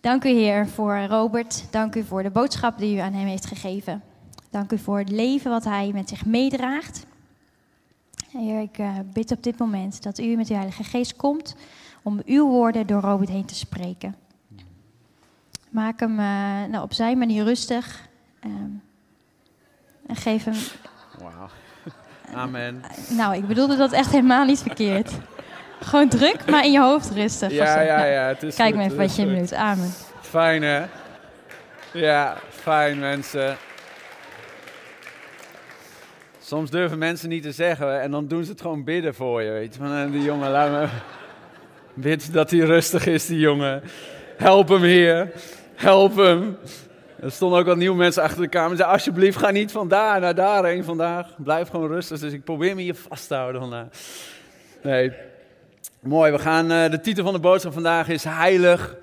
[0.00, 1.64] Dank u, Heer, voor Robert.
[1.70, 4.02] Dank u voor de boodschap die u aan hem heeft gegeven.
[4.50, 7.06] Dank u voor het leven wat hij met zich meedraagt.
[8.32, 11.56] Heer, ik uh, bid op dit moment dat u met uw Heilige Geest komt
[12.02, 14.16] om uw woorden door Robert heen te spreken.
[15.70, 18.08] Maak hem uh, nou, op zijn manier rustig.
[18.44, 18.82] Um,
[20.06, 20.56] en geef hem.
[21.18, 21.48] Wauw.
[22.42, 22.82] Amen.
[23.10, 25.12] Uh, nou, ik bedoelde dat echt helemaal niet verkeerd.
[25.80, 27.50] Gewoon druk, maar in je hoofd rustig.
[27.50, 28.26] Ja, ja, ja.
[28.26, 29.54] Het is Kijk goed, maar even wat je doet.
[29.54, 29.90] Amen.
[30.20, 30.84] Fijn hè?
[31.92, 33.56] Ja, fijn mensen.
[36.40, 39.50] Soms durven mensen niet te zeggen en dan doen ze het gewoon bidden voor je.
[39.50, 40.86] Weet je, van eh, die jongen, laat me.
[42.02, 43.82] Bid dat hij rustig is, die jongen.
[44.36, 45.32] Help hem, Heer.
[45.74, 46.56] Help hem.
[47.20, 48.76] Er stonden ook al nieuwe mensen achter de kamer.
[48.76, 51.26] Zeiden, alsjeblieft, ga niet van daar naar daarheen vandaag.
[51.36, 52.18] Blijf gewoon rustig.
[52.18, 53.86] Dus ik probeer me hier vast te houden vandaag.
[54.82, 55.12] Nee,
[56.00, 56.32] mooi.
[56.32, 58.96] We gaan, uh, de titel van de boodschap vandaag is Heilig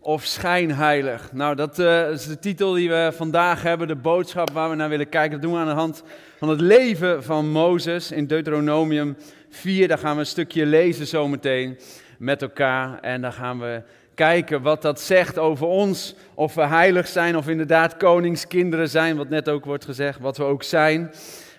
[0.00, 1.32] of schijnheilig.
[1.32, 4.88] Nou, dat uh, is de titel die we vandaag hebben, de boodschap waar we naar
[4.88, 5.30] willen kijken.
[5.30, 6.02] Dat doen we aan de hand
[6.38, 9.16] van het leven van Mozes in Deuteronomium
[9.50, 9.88] 4.
[9.88, 11.78] Daar gaan we een stukje lezen zometeen
[12.18, 13.00] met elkaar.
[13.00, 13.82] En dan gaan we
[14.14, 16.14] kijken wat dat zegt over ons.
[16.34, 20.44] Of we heilig zijn of inderdaad koningskinderen zijn, wat net ook wordt gezegd, wat we
[20.44, 21.10] ook zijn.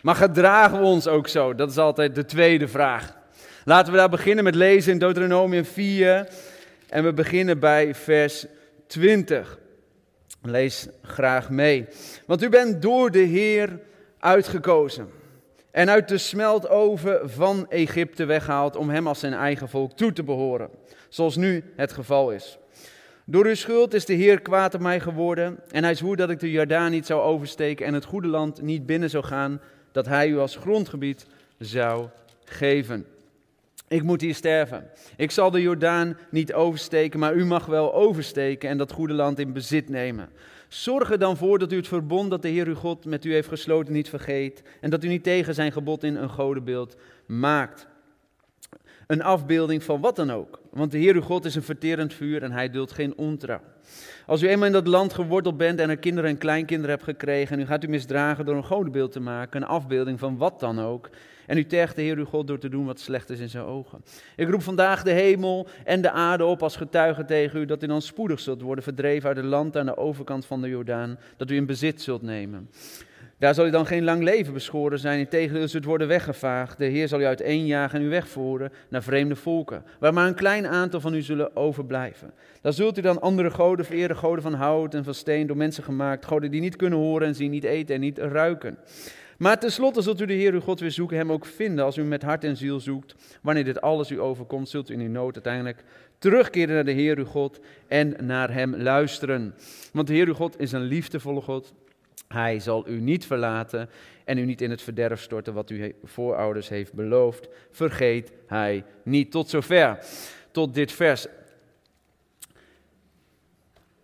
[0.01, 1.55] Maar gedragen we ons ook zo?
[1.55, 3.19] Dat is altijd de tweede vraag.
[3.65, 6.27] Laten we daar beginnen met lezen in Deuteronomium 4.
[6.89, 8.45] En we beginnen bij vers
[8.87, 9.59] 20.
[10.41, 11.87] Lees graag mee.
[12.25, 13.79] Want u bent door de Heer
[14.19, 15.09] uitgekozen.
[15.71, 20.23] En uit de smeltoven van Egypte weggehaald om hem als zijn eigen volk toe te
[20.23, 20.69] behoren.
[21.09, 22.57] Zoals nu het geval is.
[23.25, 25.59] Door uw schuld is de Heer kwaad op mij geworden.
[25.71, 28.85] En hij zwoer dat ik de Jordaan niet zou oversteken en het goede land niet
[28.85, 29.61] binnen zou gaan.
[29.91, 31.25] Dat hij u als grondgebied
[31.57, 32.07] zou
[32.43, 33.05] geven.
[33.91, 34.89] Ik moet hier sterven.
[35.17, 39.39] Ik zal de Jordaan niet oversteken, maar u mag wel oversteken en dat goede land
[39.39, 40.29] in bezit nemen.
[40.67, 43.33] Zorg er dan voor dat u het verbond dat de Heer uw God met u
[43.33, 47.87] heeft gesloten niet vergeet en dat u niet tegen zijn gebod in een godenbeeld maakt.
[49.07, 50.60] Een afbeelding van wat dan ook.
[50.71, 53.61] Want de Heer uw God is een verterend vuur en hij duldt geen ontrouw.
[54.25, 57.55] Als u eenmaal in dat land geworteld bent en er kinderen en kleinkinderen hebt gekregen
[57.55, 60.79] en u gaat u misdragen door een godenbeeld te maken, een afbeelding van wat dan
[60.79, 61.09] ook,
[61.47, 63.63] en u tergt de Heer uw God door te doen wat slecht is in zijn
[63.63, 64.03] ogen.
[64.35, 67.87] Ik roep vandaag de hemel en de aarde op als getuige tegen u dat u
[67.87, 71.49] dan spoedig zult worden verdreven uit het land aan de overkant van de Jordaan, dat
[71.49, 72.69] u in bezit zult nemen.
[73.41, 76.77] Daar zal u dan geen lang leven beschoren zijn, integendeel zult worden weggevaagd.
[76.77, 80.67] De Heer zal u uiteenjagen en u wegvoeren naar vreemde volken, waar maar een klein
[80.67, 82.33] aantal van u zullen overblijven.
[82.61, 85.83] Daar zult u dan andere goden vereren, goden van hout en van steen, door mensen
[85.83, 88.77] gemaakt, goden die niet kunnen horen en zien, niet eten en niet ruiken.
[89.37, 92.03] Maar tenslotte zult u de Heer uw God weer zoeken, hem ook vinden als u
[92.03, 93.15] met hart en ziel zoekt.
[93.41, 95.83] Wanneer dit alles u overkomt, zult u in uw nood uiteindelijk
[96.17, 99.53] terugkeren naar de Heer uw God en naar hem luisteren.
[99.93, 101.73] Want de Heer uw God is een liefdevolle God.
[102.27, 103.89] Hij zal u niet verlaten
[104.25, 107.47] en u niet in het verderf storten wat uw voorouders heeft beloofd.
[107.71, 109.31] Vergeet hij niet.
[109.31, 109.99] Tot zover,
[110.51, 111.27] tot dit vers.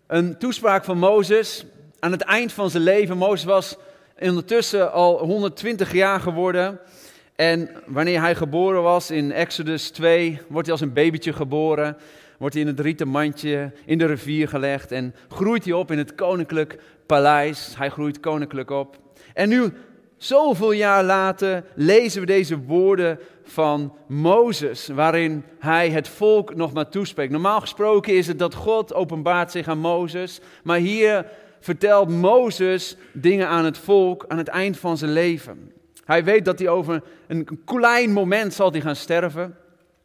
[0.06, 1.64] Een toespraak van Mozes
[1.98, 3.16] aan het eind van zijn leven.
[3.16, 3.76] Mozes was
[4.18, 6.80] ondertussen al 120 jaar geworden.
[7.36, 11.96] En wanneer hij geboren was in Exodus 2, wordt hij als een babytje geboren.
[12.38, 15.98] Wordt hij in het rieten mandje in de rivier gelegd en groeit hij op in
[15.98, 17.74] het koninklijk paleis.
[17.76, 18.96] Hij groeit koninklijk op.
[19.34, 19.72] En nu,
[20.16, 26.88] zoveel jaar later, lezen we deze woorden van Mozes, waarin hij het volk nog maar
[26.88, 27.32] toespreekt.
[27.32, 31.26] Normaal gesproken is het dat God openbaart zich aan Mozes, maar hier
[31.60, 35.72] vertelt Mozes dingen aan het volk aan het eind van zijn leven.
[36.04, 39.56] Hij weet dat hij over een klein moment zal hij gaan sterven.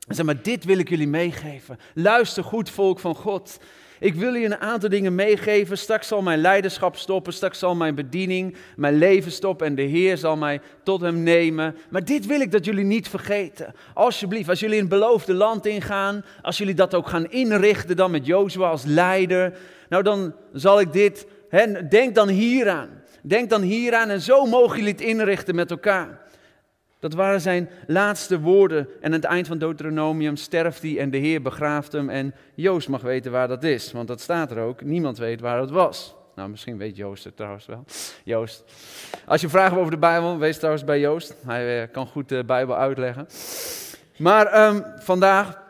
[0.07, 1.79] Zeg maar, dit wil ik jullie meegeven.
[1.93, 3.59] Luister goed, volk van God.
[3.99, 5.77] Ik wil je een aantal dingen meegeven.
[5.77, 7.33] Straks zal mijn leiderschap stoppen.
[7.33, 9.67] Straks zal mijn bediening, mijn leven stoppen.
[9.67, 11.75] En de Heer zal mij tot hem nemen.
[11.89, 13.73] Maar dit wil ik dat jullie niet vergeten.
[13.93, 16.25] Alsjeblieft, als jullie in het beloofde land ingaan.
[16.41, 19.57] Als jullie dat ook gaan inrichten dan met Jozua als leider.
[19.89, 21.27] Nou, dan zal ik dit.
[21.49, 22.89] Hè, denk dan hieraan.
[23.21, 24.09] Denk dan hieraan.
[24.09, 26.22] En zo mogen jullie het inrichten met elkaar.
[27.03, 28.88] Dat waren zijn laatste woorden.
[29.01, 32.09] En aan het eind van Deuteronomium sterft hij en de Heer begraaft hem.
[32.09, 34.81] En Joost mag weten waar dat is, want dat staat er ook.
[34.81, 36.15] Niemand weet waar het was.
[36.35, 37.83] Nou, misschien weet Joost het trouwens wel.
[38.23, 38.63] Joost.
[39.25, 41.35] Als je vragen over de Bijbel, wees trouwens bij Joost.
[41.45, 43.27] Hij kan goed de Bijbel uitleggen.
[44.17, 45.61] Maar um, vandaag,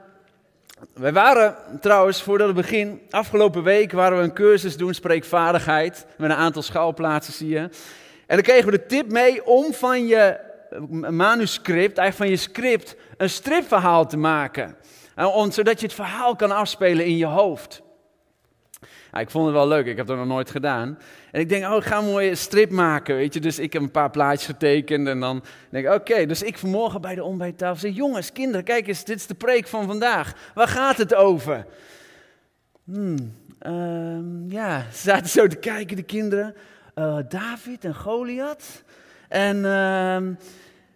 [0.94, 6.06] wij waren trouwens, voordat we begin, afgelopen week waren we een cursus doen, spreekvaardigheid.
[6.18, 7.70] Met een aantal schouwplaatsen zie je.
[8.28, 10.52] En dan kregen we de tip mee om van je
[11.12, 14.76] manuscript, eigenlijk van je script, een stripverhaal te maken.
[15.16, 17.82] Om, zodat je het verhaal kan afspelen in je hoofd.
[19.20, 20.98] ik vond het wel leuk, ik heb dat nog nooit gedaan.
[21.32, 23.40] En ik denk, oh, ik ga een mooie strip maken, weet je.
[23.40, 26.26] Dus ik heb een paar plaatjes getekend en dan denk ik, oké.
[26.26, 29.68] Dus ik vanmorgen bij de ontbijttafel zeg, jongens, kinderen, kijk eens, dit is de preek
[29.68, 30.34] van vandaag.
[30.54, 31.66] Waar gaat het over?
[32.84, 36.56] Hmm, ehm, ja, ze zaten zo te kijken, de kinderen.
[36.96, 38.84] Uh, David en Goliath.
[39.30, 39.58] En...
[39.58, 40.36] Uh,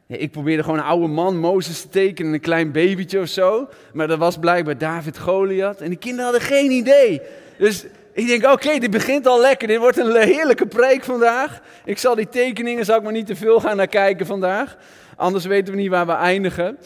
[0.07, 3.69] ik probeerde gewoon een oude man, Mozes, te tekenen, een klein babytje of zo.
[3.93, 5.81] Maar dat was blijkbaar David Goliath.
[5.81, 7.21] En de kinderen hadden geen idee.
[7.57, 9.67] Dus ik denk, oké, dit begint al lekker.
[9.67, 11.61] Dit wordt een heerlijke preek vandaag.
[11.85, 14.77] Ik zal die tekeningen, zal ik maar niet te veel gaan naar kijken vandaag.
[15.15, 16.77] Anders weten we niet waar we eindigen.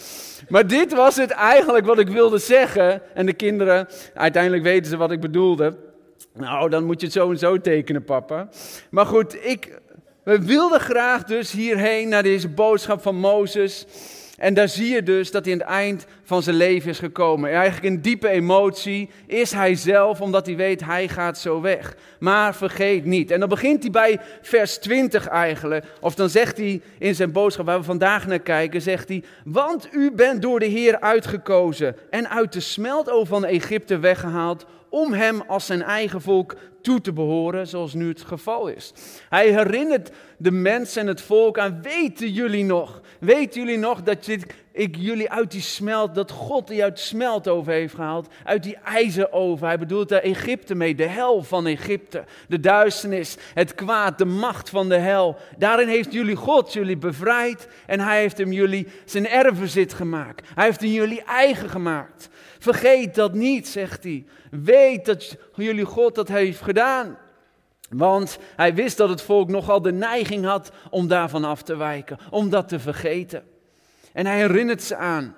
[0.49, 3.01] Maar dit was het eigenlijk wat ik wilde zeggen.
[3.13, 5.77] En de kinderen, uiteindelijk weten ze wat ik bedoelde.
[6.33, 8.49] Nou, dan moet je het zo en zo tekenen, papa.
[8.89, 9.79] Maar goed, ik
[10.23, 13.85] we wilden graag dus hierheen naar deze boodschap van Mozes.
[14.37, 17.51] En daar zie je dus dat hij aan het eind van zijn leven is gekomen.
[17.51, 21.95] Eigenlijk een diepe emotie is hij zelf, omdat hij weet hij gaat zo weg.
[22.19, 23.31] Maar vergeet niet.
[23.31, 25.85] En dan begint hij bij vers 20 eigenlijk.
[25.99, 29.87] Of dan zegt hij in zijn boodschap waar we vandaag naar kijken, zegt hij, want
[29.91, 35.41] u bent door de Heer uitgekozen en uit de smeltoven van Egypte weggehaald om hem
[35.41, 38.93] als zijn eigen volk toe te behoren, zoals nu het geval is.
[39.29, 43.01] Hij herinnert de mensen en het volk aan, weten jullie nog?
[43.19, 44.25] Weten jullie nog dat
[44.71, 48.77] ik jullie uit die smelt, dat God die uit smelt over heeft gehaald, uit die
[48.77, 49.67] ijzeroven.
[49.67, 54.69] Hij bedoelt daar Egypte mee, de hel van Egypte, de duisternis, het kwaad, de macht
[54.69, 55.37] van de hel.
[55.57, 60.47] Daarin heeft jullie God jullie bevrijd en hij heeft hem jullie zijn erfbezit gemaakt.
[60.55, 62.29] Hij heeft hem jullie eigen gemaakt.
[62.59, 64.25] Vergeet dat niet, zegt hij.
[64.51, 67.17] Weet dat jullie God dat heeft gedaan.
[67.89, 72.17] Want hij wist dat het volk nogal de neiging had om daarvan af te wijken,
[72.29, 73.43] om dat te vergeten.
[74.13, 75.35] En hij herinnert ze aan.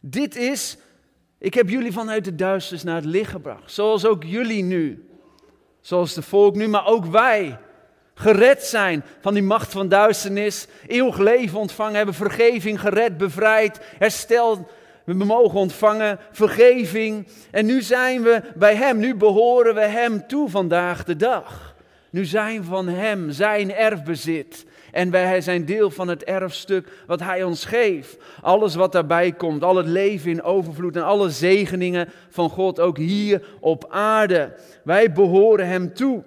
[0.00, 0.76] Dit is,
[1.38, 3.72] ik heb jullie vanuit de duisternis naar het licht gebracht.
[3.72, 5.08] Zoals ook jullie nu.
[5.80, 7.58] Zoals de volk nu, maar ook wij.
[8.14, 10.66] Gered zijn van die macht van duisternis.
[10.86, 12.14] Eeuwig leven ontvangen hebben.
[12.14, 14.68] Vergeving, gered, bevrijd, herstel.
[15.04, 17.28] We mogen ontvangen vergeving.
[17.50, 18.98] En nu zijn we bij Hem.
[18.98, 21.74] Nu behoren we Hem toe vandaag de dag.
[22.10, 24.66] Nu zijn we van Hem, zijn erfbezit.
[24.96, 28.16] En wij zijn deel van het erfstuk wat Hij ons geeft.
[28.40, 32.96] Alles wat daarbij komt, al het leven in overvloed en alle zegeningen van God, ook
[32.96, 34.54] hier op aarde.
[34.84, 36.24] Wij behoren Hem toe.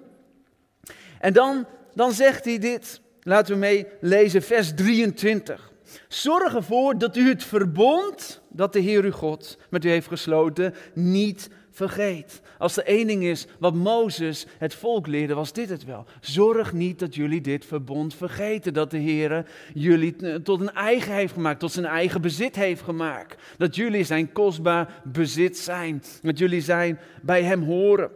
[1.20, 5.72] En dan, dan zegt hij dit, laten we mee lezen, vers 23.
[6.08, 10.74] Zorg ervoor dat u het verbond dat de Heer uw God met u heeft gesloten
[10.94, 11.48] niet
[11.86, 12.40] vergeet.
[12.58, 16.04] Als er één ding is wat Mozes het volk leerde, was dit het wel.
[16.20, 18.72] Zorg niet dat jullie dit verbond vergeten.
[18.72, 23.42] Dat de Heer jullie tot een eigen heeft gemaakt, tot zijn eigen bezit heeft gemaakt.
[23.56, 26.02] Dat jullie zijn kostbaar bezit zijn.
[26.22, 28.10] Dat jullie zijn bij hem horen.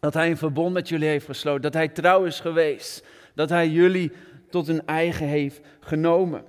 [0.00, 1.62] Dat hij een verbond met jullie heeft gesloten.
[1.62, 3.04] Dat hij trouw is geweest.
[3.34, 4.12] Dat hij jullie
[4.50, 6.44] tot een eigen heeft genomen.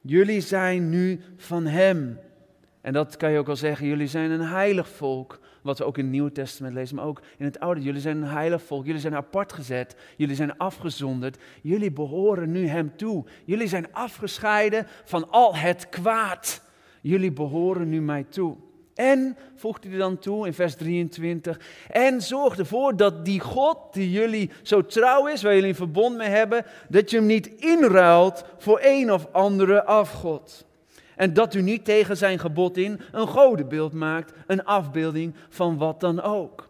[0.00, 2.18] Jullie zijn nu van hem.
[2.80, 5.98] En dat kan je ook al zeggen, jullie zijn een heilig volk, wat we ook
[5.98, 7.82] in het Nieuwe Testament lezen, maar ook in het Oude.
[7.82, 12.66] Jullie zijn een heilig volk, jullie zijn apart gezet, jullie zijn afgezonderd, jullie behoren nu
[12.66, 13.24] Hem toe.
[13.44, 16.62] Jullie zijn afgescheiden van al het kwaad.
[17.00, 18.56] Jullie behoren nu mij toe.
[18.94, 23.78] En, voegt hij er dan toe in vers 23, en zorg ervoor dat die God
[23.92, 27.46] die jullie zo trouw is, waar jullie een verbond mee hebben, dat je hem niet
[27.46, 30.66] inruilt voor een of andere afgod.
[31.16, 36.00] En dat u niet tegen zijn gebod in een godenbeeld maakt, een afbeelding van wat
[36.00, 36.68] dan ook.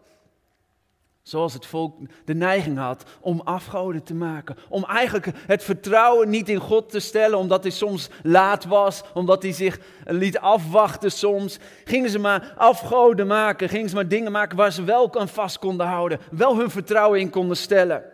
[1.24, 4.56] Zoals het volk de neiging had om afgoden te maken.
[4.68, 9.42] Om eigenlijk het vertrouwen niet in God te stellen, omdat hij soms laat was, omdat
[9.42, 11.58] hij zich liet afwachten soms.
[11.84, 15.58] Gingen ze maar afgoden maken, gingen ze maar dingen maken waar ze wel aan vast
[15.58, 18.04] konden houden, wel hun vertrouwen in konden stellen.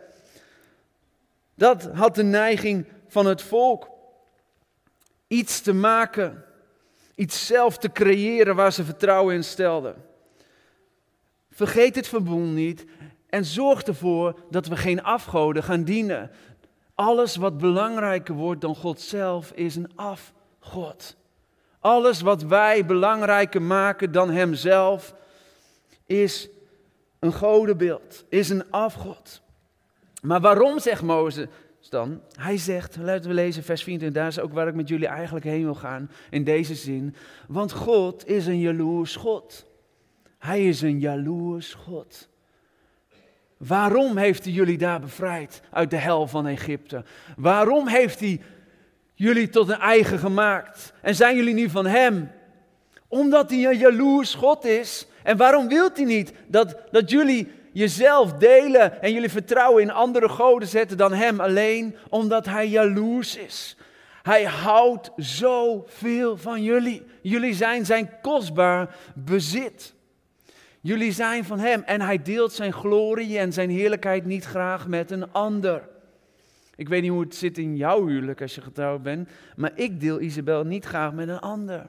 [1.55, 3.90] Dat had de neiging van het volk
[5.31, 6.45] iets te maken,
[7.15, 10.05] iets zelf te creëren waar ze vertrouwen in stelden.
[11.51, 12.85] Vergeet het verbond niet
[13.29, 16.31] en zorg ervoor dat we geen afgoden gaan dienen.
[16.95, 21.17] Alles wat belangrijker wordt dan God zelf is een afgod.
[21.81, 25.15] Alles wat wij belangrijker maken dan Hemzelf
[26.07, 26.49] is
[27.19, 29.43] een godenbeeld, is een afgod.
[30.23, 31.47] Maar waarom, zegt Mozes,
[31.91, 32.21] dan?
[32.35, 35.45] Hij zegt, laten we lezen vers 24, daar is ook waar ik met jullie eigenlijk
[35.45, 37.15] heen wil gaan, in deze zin.
[37.49, 39.67] Want God is een jaloers God.
[40.39, 42.29] Hij is een jaloers God.
[43.57, 47.05] Waarom heeft hij jullie daar bevrijd uit de hel van Egypte?
[47.37, 48.41] Waarom heeft hij
[49.15, 50.93] jullie tot een eigen gemaakt?
[51.03, 52.31] En zijn jullie nu van hem?
[53.09, 55.07] Omdat hij een jaloers God is.
[55.23, 60.29] En waarom wilt hij niet dat, dat jullie jezelf delen en jullie vertrouwen in andere
[60.29, 63.77] goden zetten dan Hem alleen, omdat Hij jaloers is.
[64.23, 67.03] Hij houdt zoveel van jullie.
[67.23, 69.95] Jullie zijn zijn kostbaar bezit.
[70.81, 75.11] Jullie zijn van Hem en Hij deelt zijn glorie en zijn heerlijkheid niet graag met
[75.11, 75.89] een ander.
[76.77, 80.01] Ik weet niet hoe het zit in jouw huwelijk als je getrouwd bent, maar ik
[80.01, 81.87] deel Isabel niet graag met een ander.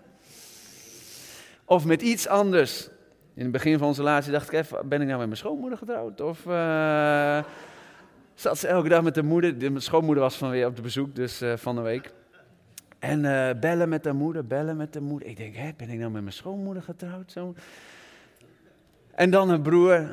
[1.65, 2.89] Of met iets anders.
[3.33, 5.77] In het begin van onze relatie dacht ik even, ben ik nou met mijn schoonmoeder
[5.77, 6.21] getrouwd?
[6.21, 7.43] Of uh,
[8.33, 9.55] zat ze elke dag met de moeder?
[9.57, 12.13] Mijn schoonmoeder was van weer op de bezoek, dus uh, van de week.
[12.99, 15.27] En uh, bellen met de moeder, bellen met de moeder.
[15.27, 17.31] Ik denk, hè, ben ik nou met mijn schoonmoeder getrouwd?
[17.31, 17.55] Zo.
[19.11, 20.09] En dan een broer.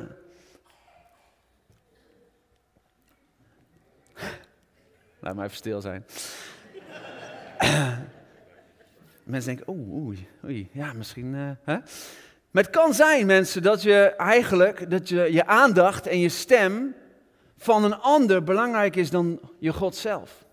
[5.19, 6.05] Laat maar even stil zijn.
[9.23, 11.33] Mensen denken, oei, oei, ja, misschien.
[11.63, 11.77] Hè?
[12.51, 16.95] Maar het kan zijn, mensen, dat je eigenlijk, dat je, je aandacht en je stem
[17.57, 20.45] van een ander belangrijker is dan je God zelf.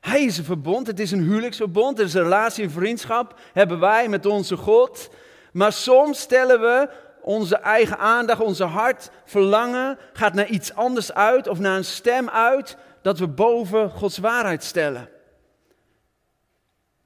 [0.00, 3.80] Hij is een verbond, het is een huwelijksverbond, het is een relatie, een vriendschap, hebben
[3.80, 5.10] wij met onze God.
[5.52, 6.88] Maar soms stellen we
[7.22, 12.28] onze eigen aandacht, onze hart, verlangen, gaat naar iets anders uit of naar een stem
[12.28, 15.08] uit dat we boven Gods waarheid stellen.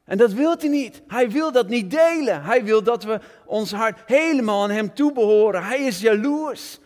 [0.04, 1.02] En dat wil hij niet.
[1.06, 2.42] Hij wil dat niet delen.
[2.42, 5.64] Hij wil dat we ons hart helemaal aan hem toebehoren.
[5.64, 6.78] Hij is jaloers.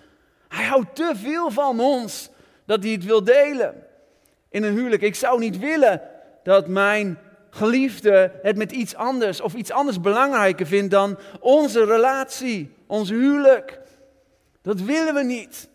[0.48, 2.30] Hij houdt te veel van ons
[2.64, 3.86] dat hij het wil delen.
[4.50, 5.02] In een huwelijk.
[5.02, 6.02] Ik zou niet willen
[6.42, 7.18] dat mijn
[7.50, 13.80] geliefde het met iets anders of iets anders belangrijker vindt dan onze relatie, ons huwelijk.
[14.62, 15.68] Dat willen we niet.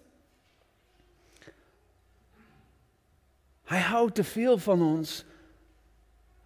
[3.64, 5.26] Hij houdt te veel van ons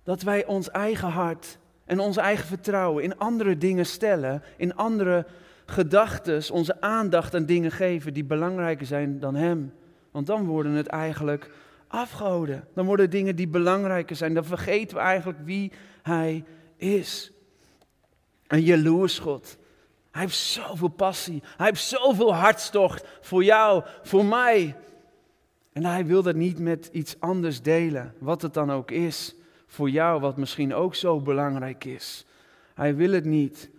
[0.07, 5.25] dat wij ons eigen hart en ons eigen vertrouwen in andere dingen stellen, in andere
[5.65, 9.73] gedachten, onze aandacht aan dingen geven die belangrijker zijn dan Hem.
[10.11, 11.51] Want dan worden het eigenlijk
[11.87, 12.67] afgoden.
[12.73, 14.33] Dan worden dingen die belangrijker zijn.
[14.33, 15.71] Dan vergeten we eigenlijk wie
[16.01, 16.43] Hij
[16.75, 17.31] is.
[18.47, 19.57] Een jaloers God.
[20.11, 21.43] Hij heeft zoveel passie.
[21.57, 24.75] Hij heeft zoveel hartstocht voor jou, voor mij.
[25.73, 29.35] En hij wil dat niet met iets anders delen, wat het dan ook is
[29.67, 32.25] voor jou, wat misschien ook zo belangrijk is.
[32.73, 33.69] Hij wil het niet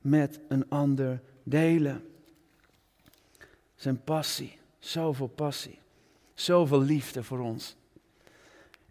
[0.00, 2.08] met een ander delen.
[3.74, 5.78] Zijn passie, zoveel passie,
[6.34, 7.76] zoveel liefde voor ons.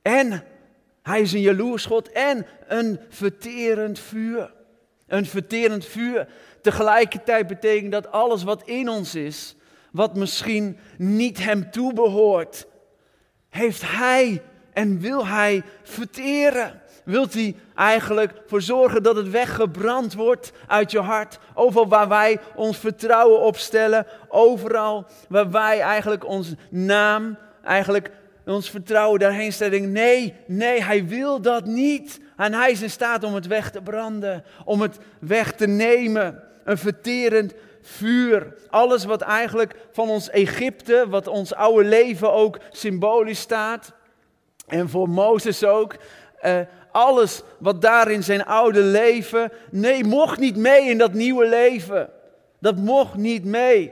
[0.02, 0.44] En
[1.02, 4.54] hij is een jaloers God en een verterend vuur.
[5.08, 6.28] Een verterend vuur.
[6.62, 9.56] Tegelijkertijd betekent dat alles wat in ons is,
[9.92, 12.68] wat misschien niet hem toebehoort,
[13.50, 14.42] heeft hij
[14.74, 16.82] en wil hij verteren.
[17.04, 21.40] Wilt hij eigenlijk voor zorgen dat het weggebrand wordt uit je hart.
[21.54, 24.08] Overal waar wij ons vertrouwen op stellen.
[24.28, 28.12] Overal waar wij eigenlijk onze naam, eigenlijk
[28.46, 29.92] ons vertrouwen daarheen stellen.
[29.92, 32.20] Nee, nee, hij wil dat niet.
[32.38, 34.44] En hij is in staat om het weg te branden.
[34.66, 36.44] Om het weg te nemen.
[36.64, 38.54] Een verterend vuur.
[38.70, 43.94] Alles wat eigenlijk van ons Egypte, wat ons oude leven ook symbolisch staat.
[44.74, 45.96] En voor Mozes ook.
[46.46, 46.60] Uh,
[46.92, 49.52] alles wat daar in zijn oude leven.
[49.72, 52.10] Nee, mocht niet mee in dat nieuwe leven.
[52.60, 53.92] Dat mocht niet mee.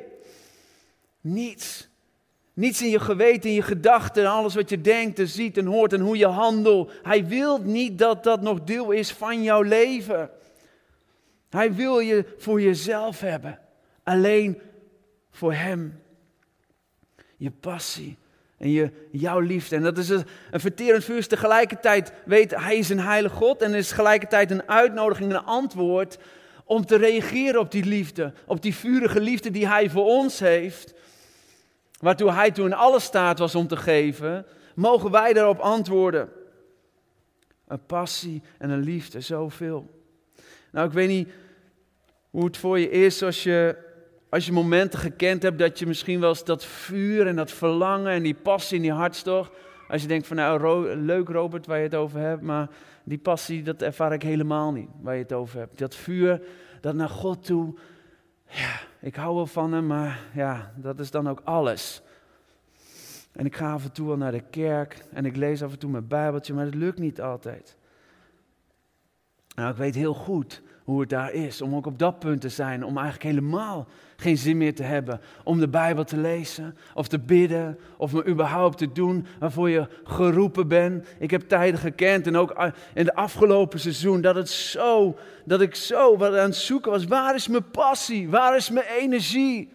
[1.22, 1.90] Niets.
[2.54, 5.94] Niets in je geweten, in je gedachten, alles wat je denkt en ziet en hoort
[5.94, 6.92] en hoe je handelt.
[7.04, 10.30] Hij wil niet dat dat nog deel is van jouw leven.
[11.50, 13.60] Hij wil je voor jezelf hebben.
[14.04, 14.62] Alleen
[15.32, 16.02] voor Hem.
[17.38, 18.18] Je passie
[18.62, 19.75] en je, jouw liefde.
[19.75, 21.27] En dat is een, een verterend vuur.
[21.27, 23.62] tegelijkertijd weet hij is een heilige God.
[23.62, 26.18] En is tegelijkertijd een uitnodiging, een antwoord
[26.65, 28.34] om te reageren op die liefde.
[28.46, 30.94] Op die vurige liefde die hij voor ons heeft.
[32.00, 34.46] Waartoe hij toen in alle staat was om te geven.
[34.75, 36.30] Mogen wij daarop antwoorden.
[37.68, 39.89] Een passie en een liefde, zoveel.
[40.72, 41.30] Nou, ik weet niet
[42.30, 43.75] hoe het voor je is als je
[44.32, 48.12] als je momenten gekend hebt dat je misschien wel eens dat vuur en dat verlangen
[48.12, 49.52] en die passie in je hartstocht.
[49.88, 52.70] Als je denkt van nou leuk Robert waar je het over hebt, maar
[53.04, 55.78] die passie dat ervaar ik helemaal niet waar je het over hebt.
[55.78, 56.42] Dat vuur,
[56.82, 57.74] dat naar God toe,
[58.48, 62.02] ja, ik hou wel van hem, maar ja, dat is dan ook alles.
[63.32, 65.80] En ik ga af en toe wel naar de kerk en ik lees af en
[65.80, 67.78] toe mijn Bijbeltje, maar dat lukt niet altijd.
[69.56, 71.62] Nou, ik weet heel goed hoe het daar is.
[71.62, 72.86] Om ook op dat punt te zijn.
[72.86, 73.88] Om eigenlijk helemaal
[74.22, 75.22] geen zin meer te hebben.
[75.44, 76.78] Om de Bijbel te lezen.
[76.94, 77.80] Of te bidden.
[77.98, 81.08] Of me überhaupt te doen waarvoor je geroepen bent.
[81.20, 82.28] Ik heb tijden gekend.
[82.28, 84.22] En ook in de afgelopen seizoen.
[84.22, 87.06] Dat, het zo, dat ik zo wat aan het zoeken was.
[87.06, 88.30] Waar is mijn passie?
[88.30, 89.70] Waar is mijn energie?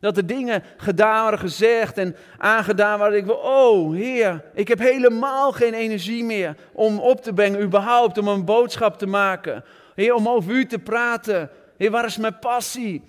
[0.00, 3.16] Dat er dingen gedaan waren, gezegd en aangedaan waren.
[3.16, 8.18] Ik wil, oh Heer, ik heb helemaal geen energie meer om op te brengen, überhaupt
[8.18, 9.64] om een boodschap te maken.
[9.94, 11.50] Heer, om over u te praten.
[11.76, 13.02] Heer, waar is mijn passie?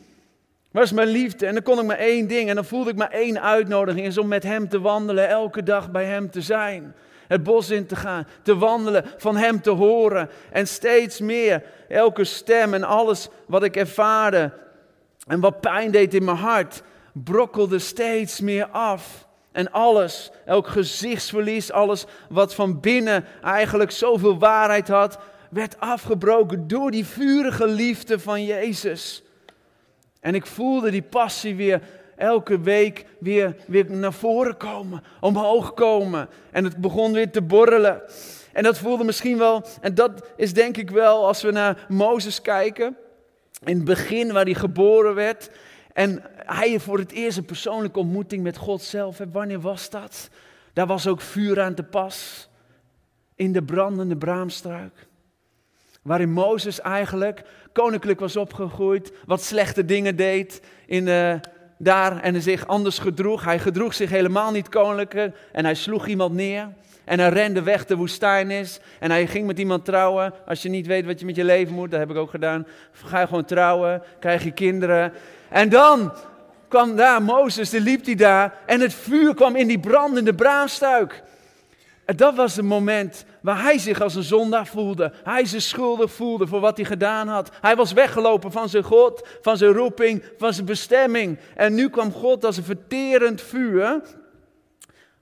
[0.72, 1.46] Waar is mijn liefde?
[1.46, 4.06] En dan kon ik maar één ding en dan voelde ik maar één uitnodiging.
[4.06, 6.96] Is om met hem te wandelen, elke dag bij hem te zijn.
[7.28, 10.30] Het bos in te gaan, te wandelen, van hem te horen.
[10.52, 14.52] En steeds meer, elke stem en alles wat ik ervaarde.
[15.28, 19.28] En wat pijn deed in mijn hart, brokkelde steeds meer af.
[19.52, 26.92] En alles, elk gezichtsverlies, alles wat van binnen eigenlijk zoveel waarheid had, werd afgebroken door
[26.92, 29.24] die vurige liefde van Jezus.
[30.22, 31.82] En ik voelde die passie weer
[32.16, 36.30] elke week weer, weer naar voren komen, omhoog komen.
[36.52, 38.02] En het begon weer te borrelen.
[38.54, 42.42] En dat voelde misschien wel, en dat is denk ik wel als we naar Mozes
[42.42, 42.98] kijken.
[43.64, 45.50] In het begin waar hij geboren werd.
[45.94, 49.22] En hij voor het eerst een persoonlijke ontmoeting met God zelf.
[49.32, 50.30] Wanneer was dat?
[50.74, 52.50] Daar was ook vuur aan te pas.
[53.36, 55.08] In de brandende braamstruik.
[56.02, 57.42] Waarin Mozes eigenlijk
[57.74, 61.34] koninklijk was opgegroeid, wat slechte dingen deed in, uh,
[61.78, 63.44] daar en zich anders gedroeg.
[63.44, 66.70] Hij gedroeg zich helemaal niet koninklijk en hij sloeg iemand neer.
[67.04, 68.80] En hij rende weg de woestijnis.
[69.00, 70.34] En hij ging met iemand trouwen.
[70.46, 72.68] Als je niet weet wat je met je leven moet, dat heb ik ook gedaan.
[72.92, 75.14] Ga je gewoon trouwen, krijg je kinderen.
[75.50, 76.14] En dan
[76.68, 78.54] kwam daar Mozes, die liep hij daar.
[78.66, 81.24] En het vuur kwam in die brandende braamstuik.
[82.06, 85.14] En dat was het moment waar hij zich als een zondaar voelde.
[85.24, 87.52] Hij zich schuldig voelde voor wat hij gedaan had.
[87.62, 91.40] Hij was weggelopen van zijn God, van zijn roeping, van zijn bestemming.
[91.56, 94.02] En nu kwam God als een verterend vuur.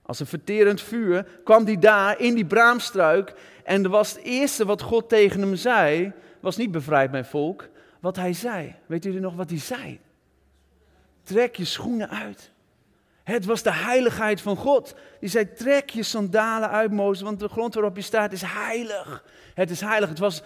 [0.02, 3.34] Als een verterend vuur kwam hij daar in die braamstruik.
[3.64, 6.12] En dat was het eerste wat God tegen hem zei.
[6.40, 7.68] Was niet bevrijd mijn volk.
[8.00, 8.74] Wat hij zei.
[8.86, 10.00] Weet jullie nog wat hij zei?
[11.22, 12.50] Trek je schoenen uit.
[13.24, 14.94] Het was de heiligheid van God.
[15.20, 19.24] Die zei: Trek je sandalen uit, Mozes, want de grond waarop je staat is heilig.
[19.54, 20.08] Het is heilig.
[20.08, 20.42] Het was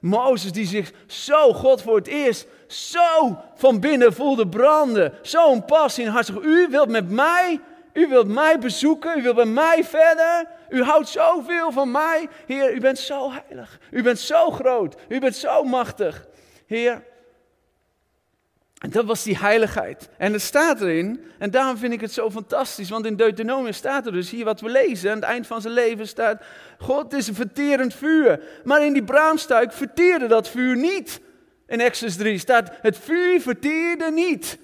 [0.00, 5.12] Mozes die zich zo, God voor het eerst, zo van binnen voelde branden.
[5.22, 6.30] Zo'n passie in hart.
[6.42, 7.60] U wilt met mij,
[7.92, 10.46] u wilt mij bezoeken, u wilt bij mij verder.
[10.68, 12.28] U houdt zoveel van mij.
[12.46, 13.78] Heer, u bent zo heilig.
[13.90, 14.96] U bent zo groot.
[15.08, 16.26] U bent zo machtig.
[16.66, 17.02] Heer,
[18.78, 20.08] en dat was die heiligheid.
[20.16, 24.06] En het staat erin, en daarom vind ik het zo fantastisch, want in Deuteronomium staat
[24.06, 25.10] er dus hier wat we lezen.
[25.10, 26.42] Aan het eind van zijn leven staat,
[26.78, 28.40] God is een verterend vuur.
[28.64, 31.20] Maar in die braamstuik verteerde dat vuur niet.
[31.66, 34.58] In Exodus 3 staat, het vuur verteerde niet.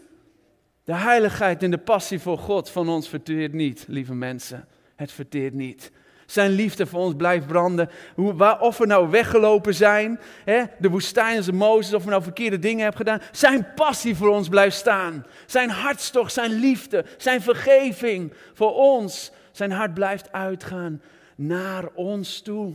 [0.84, 4.68] De heiligheid en de passie voor God van ons verteert niet, lieve mensen.
[4.96, 5.90] Het verteert niet.
[6.34, 7.90] Zijn liefde voor ons blijft branden.
[8.14, 12.22] Hoe, waar, of we nou weggelopen zijn, hè, de woestijn als Mozes, of we nou
[12.22, 13.20] verkeerde dingen hebben gedaan.
[13.32, 15.26] Zijn passie voor ons blijft staan.
[15.46, 19.32] Zijn hartstocht, zijn liefde, zijn vergeving voor ons.
[19.52, 21.02] Zijn hart blijft uitgaan
[21.34, 22.74] naar ons toe.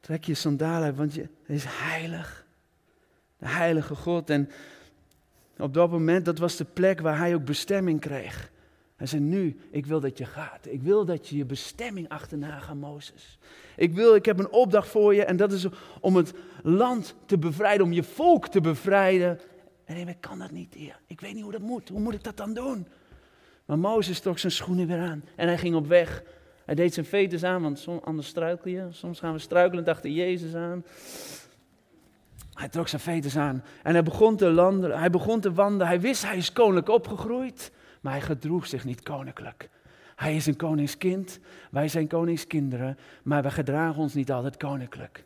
[0.00, 2.46] Trek je sandalen, want je is heilig.
[3.38, 4.30] De heilige God.
[4.30, 4.50] En
[5.58, 8.50] op dat moment, dat was de plek waar hij ook bestemming kreeg.
[8.98, 10.66] Hij zei, nu, ik wil dat je gaat.
[10.66, 13.38] Ik wil dat je je bestemming achterna gaat, Mozes.
[13.76, 15.66] Ik wil, ik heb een opdracht voor je en dat is
[16.00, 16.32] om het
[16.62, 19.40] land te bevrijden, om je volk te bevrijden.
[19.84, 21.00] En ik kan dat niet, heer.
[21.06, 21.88] Ik weet niet hoe dat moet.
[21.88, 22.86] Hoe moet ik dat dan doen?
[23.64, 26.22] Maar Mozes trok zijn schoenen weer aan en hij ging op weg.
[26.64, 28.86] Hij deed zijn veters aan, want soms, anders struikel je.
[28.90, 30.84] Soms gaan we struikelend achter Jezus aan.
[32.52, 35.86] Hij trok zijn veters aan en hij begon te landen, hij begon te wandelen.
[35.86, 39.68] Hij wist, hij is koninklijk opgegroeid maar hij gedroeg zich niet koninklijk.
[40.16, 41.38] Hij is een koningskind,
[41.70, 45.24] wij zijn koningskinderen, maar we gedragen ons niet altijd koninklijk.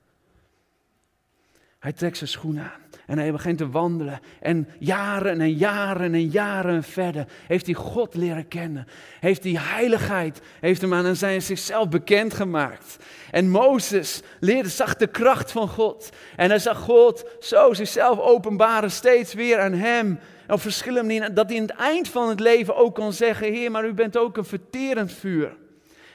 [1.79, 4.21] Hij trekt zijn schoenen aan en hij begint te wandelen.
[4.41, 8.87] En jaren en jaren en jaren verder heeft hij God leren kennen.
[9.21, 12.97] Heeft hij heiligheid, heeft hem aan zijn zichzelf bekendgemaakt.
[13.31, 16.11] En Mozes leerde, zag de kracht van God.
[16.37, 20.19] En hij zag God zo zichzelf openbaren, steeds weer aan hem
[20.53, 23.71] op verschillende manieren, dat hij in het eind van het leven ook kan zeggen, Heer,
[23.71, 25.57] maar u bent ook een verterend vuur.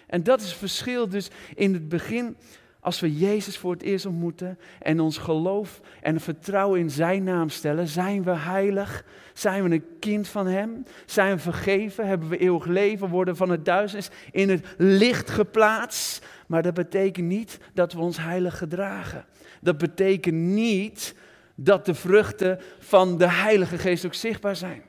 [0.08, 2.38] En dat is het verschil dus in het begin,
[2.80, 7.50] als we Jezus voor het eerst ontmoeten en ons geloof en vertrouwen in Zijn naam
[7.50, 12.38] stellen, zijn we heilig, zijn we een kind van Hem, zijn we vergeven, hebben we
[12.38, 16.26] eeuwig leven, worden van het duisternis in het licht geplaatst.
[16.47, 19.26] Maar dat betekent niet dat we ons heilig gedragen.
[19.62, 21.15] Dat betekent niet
[21.60, 24.82] dat de vruchten van de Heilige Geest ook zichtbaar zijn.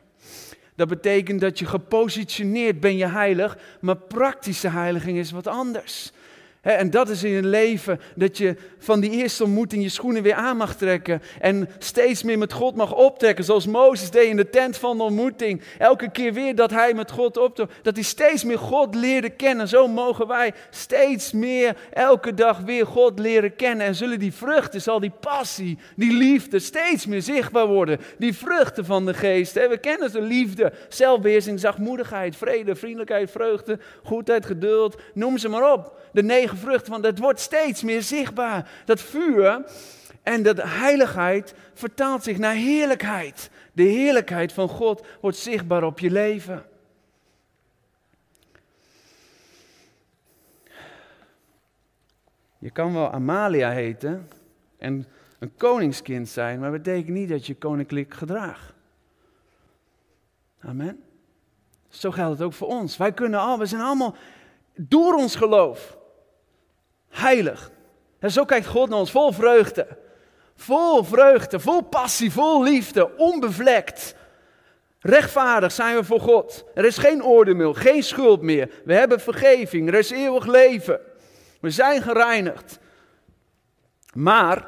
[0.74, 6.12] Dat betekent dat je gepositioneerd ben je heilig, maar praktische heiliging is wat anders.
[6.62, 10.34] En dat is in je leven dat je van die eerste ontmoeting je schoenen weer
[10.34, 11.22] aan mag trekken.
[11.40, 13.44] En steeds meer met God mag optrekken.
[13.44, 15.62] Zoals Mozes deed in de tent van de ontmoeting.
[15.78, 17.70] Elke keer weer dat hij met God optrok.
[17.82, 19.68] Dat hij steeds meer God leerde kennen.
[19.68, 23.86] Zo mogen wij steeds meer elke dag weer God leren kennen.
[23.86, 28.00] En zullen die vruchten, zal die passie, die liefde steeds meer zichtbaar worden.
[28.18, 29.54] Die vruchten van de geest.
[29.54, 34.96] We kennen ze liefde, zelfbeheersing, zachtmoedigheid, vrede, vriendelijkheid, vreugde, goedheid, geduld.
[35.14, 38.70] Noem ze maar op de negen vruchten, want het wordt steeds meer zichtbaar.
[38.84, 39.64] Dat vuur
[40.22, 43.50] en dat heiligheid vertaalt zich naar heerlijkheid.
[43.72, 46.64] De heerlijkheid van God wordt zichtbaar op je leven.
[52.58, 54.28] Je kan wel Amalia heten
[54.78, 55.06] en
[55.38, 58.72] een koningskind zijn, maar dat betekent niet dat je koninklijk gedraagt.
[60.60, 61.02] Amen.
[61.88, 62.96] Zo geldt het ook voor ons.
[62.96, 64.16] Wij kunnen al, we zijn allemaal
[64.74, 65.97] door ons geloof
[67.18, 67.70] heilig.
[68.18, 69.86] En zo kijkt God naar ons, vol vreugde.
[70.56, 74.14] Vol vreugde, vol passie, vol liefde, onbevlekt.
[75.00, 76.64] Rechtvaardig zijn we voor God.
[76.74, 78.70] Er is geen oordeel meer, geen schuld meer.
[78.84, 81.00] We hebben vergeving, er is eeuwig leven.
[81.60, 82.78] We zijn gereinigd.
[84.14, 84.66] Maar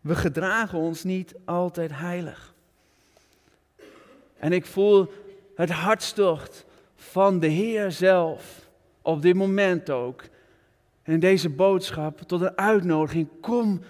[0.00, 2.54] we gedragen ons niet altijd heilig.
[4.38, 5.12] En ik voel
[5.54, 6.64] het hartstocht
[6.96, 8.68] van de Heer zelf,
[9.02, 10.22] op dit moment ook,
[11.04, 13.28] en deze boodschap tot een uitnodiging.
[13.40, 13.80] Kom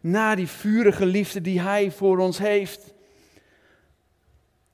[0.00, 2.92] naar die vurige liefde die Hij voor ons heeft.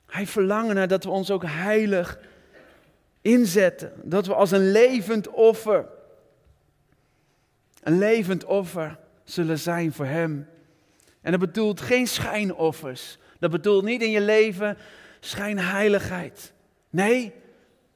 [0.06, 2.18] Hij verlangt naar dat we ons ook heilig
[3.20, 3.92] inzetten.
[4.02, 5.86] Dat we als een levend offer,
[7.82, 10.48] een levend offer zullen zijn voor Hem.
[11.20, 13.18] En dat bedoelt geen schijnoffers.
[13.38, 14.78] Dat bedoelt niet in je leven
[15.20, 16.52] schijnheiligheid.
[16.90, 17.32] Nee,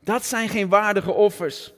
[0.00, 1.72] dat zijn geen waardige offers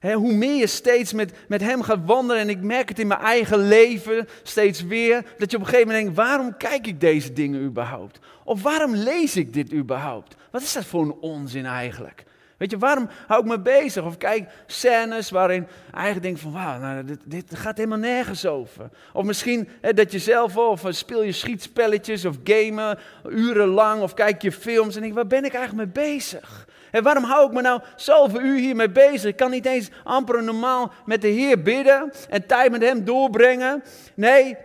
[0.00, 3.20] hoe meer je steeds met, met hem gaat wandelen, en ik merk het in mijn
[3.20, 7.32] eigen leven steeds weer, dat je op een gegeven moment denkt, waarom kijk ik deze
[7.32, 8.18] dingen überhaupt?
[8.44, 10.36] Of waarom lees ik dit überhaupt?
[10.50, 12.24] Wat is dat voor een onzin eigenlijk?
[12.58, 14.04] Weet je, waarom hou ik me bezig?
[14.04, 18.90] Of kijk scènes waarin eigenlijk denk van, wauw, nou, dit, dit, gaat helemaal nergens over.
[19.12, 24.52] Of misschien dat je zelf, of speel je schietspelletjes of gamen urenlang, of kijk je
[24.52, 26.66] films en denk, waar ben ik eigenlijk mee bezig?
[26.90, 29.30] En waarom hou ik me nou zoveel uur hiermee bezig?
[29.30, 33.82] Ik kan niet eens amper normaal met de Heer bidden en tijd met Hem doorbrengen.
[34.14, 34.56] Nee,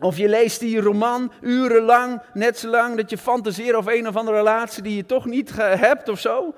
[0.00, 4.16] of je leest die roman urenlang, net zo lang dat je fantaseert over een of
[4.16, 6.54] andere relatie die je toch niet hebt of zo.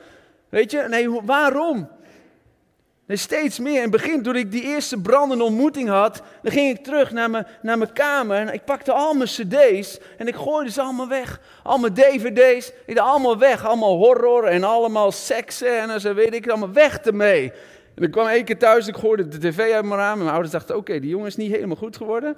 [0.48, 0.84] Weet je?
[0.88, 1.88] Nee, waarom?
[3.06, 3.74] Nee, steeds meer.
[3.74, 7.30] In het begin, toen ik die eerste brandende ontmoeting had, dan ging ik terug naar
[7.30, 11.08] mijn, naar mijn kamer en ik pakte al mijn cd's en ik gooide ze allemaal
[11.08, 11.40] weg.
[11.62, 13.64] Al mijn dvd's, ik allemaal weg.
[13.64, 17.52] Allemaal horror en allemaal seksen en zo weet ik, allemaal weg ermee.
[17.94, 20.30] En ik kwam één keer thuis, ik gooide de tv uit mijn raam en mijn
[20.30, 22.36] ouders dachten, oké, die jongen is niet helemaal goed geworden.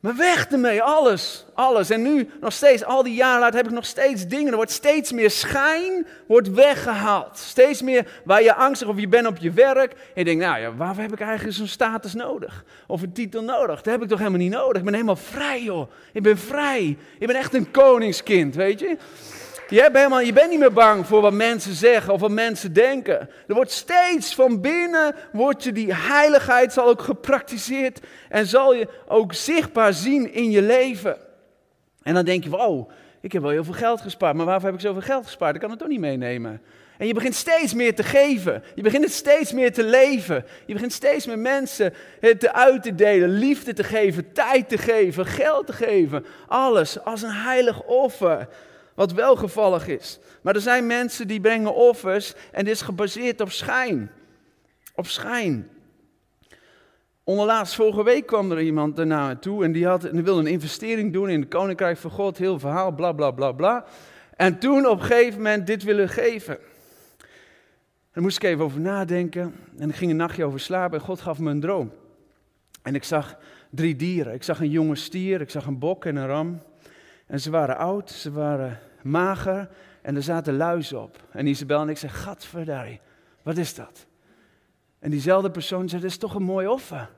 [0.00, 1.90] Maar weg ermee, alles, alles.
[1.90, 4.48] En nu, nog steeds, al die jaren later, heb ik nog steeds dingen.
[4.48, 7.38] Er wordt steeds meer schijn, wordt weggehaald.
[7.38, 9.92] Steeds meer waar je angstig of je bent op je werk.
[9.92, 12.64] En je denkt, nou ja, waarvoor heb ik eigenlijk zo'n status nodig?
[12.86, 13.82] Of een titel nodig?
[13.82, 14.76] Dat heb ik toch helemaal niet nodig?
[14.76, 15.90] Ik ben helemaal vrij, joh.
[16.12, 16.96] Ik ben vrij.
[17.18, 18.96] Ik ben echt een koningskind, weet je.
[19.68, 22.72] Je, hebt helemaal, je bent niet meer bang voor wat mensen zeggen of wat mensen
[22.72, 23.30] denken.
[23.46, 28.88] Er wordt steeds van binnen, wordt je die heiligheid zal ook gepraktiseerd en zal je
[29.06, 31.16] ook zichtbaar zien in je leven.
[32.02, 34.78] En dan denk je oh, ik heb wel heel veel geld gespaard, maar waarvoor heb
[34.78, 35.54] ik zoveel geld gespaard?
[35.54, 36.62] Ik kan het toch niet meenemen.
[36.98, 38.62] En je begint steeds meer te geven.
[38.74, 40.44] Je begint het steeds meer te leven.
[40.66, 45.26] Je begint steeds meer mensen het uit te delen, liefde te geven, tijd te geven,
[45.26, 46.26] geld te geven.
[46.46, 48.48] Alles als een heilig offer
[48.96, 50.18] wat welgevallig is.
[50.42, 54.10] Maar er zijn mensen die brengen offers en dit is gebaseerd op schijn.
[54.94, 55.68] Op schijn.
[57.24, 60.46] Onderlaatst vorige week kwam er iemand naar me toe en die, had, die wilde een
[60.46, 62.38] investering doen in het Koninkrijk van God.
[62.38, 63.84] Heel verhaal, bla bla bla bla.
[64.36, 66.58] En toen op een gegeven moment dit willen geven.
[68.12, 71.20] Daar moest ik even over nadenken en ik ging een nachtje over slapen en God
[71.20, 71.92] gaf me een droom.
[72.82, 73.38] En ik zag
[73.70, 74.34] drie dieren.
[74.34, 76.62] Ik zag een jonge stier, ik zag een bok en een ram.
[77.26, 79.68] En ze waren oud, ze waren mager
[80.02, 81.24] en er zaten luizen op.
[81.30, 83.00] En Isabel en ik zei, gadverdarrie,
[83.42, 84.06] wat is dat?
[84.98, 87.10] En diezelfde persoon zei, dat is toch een mooi offer.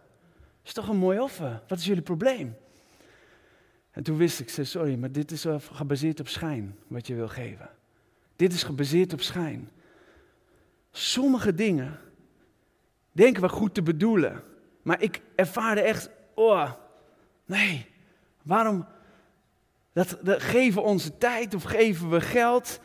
[0.59, 1.63] Dat is toch een mooi offer.
[1.69, 2.57] Wat is jullie probleem?
[3.91, 7.29] En toen wist ik, zei, sorry, maar dit is gebaseerd op schijn, wat je wil
[7.29, 7.71] geven.
[8.37, 9.71] Dit is gebaseerd op schijn.
[10.91, 11.99] Sommige dingen
[13.13, 14.43] denken we goed te bedoelen.
[14.83, 16.73] Maar ik ervaarde echt, oh,
[17.45, 17.87] nee,
[18.43, 18.87] waarom,
[19.99, 22.81] dat, dat geven onze tijd of geven we geld.